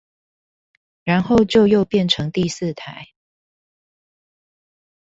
[1.03, 3.09] 然後就又變成第四台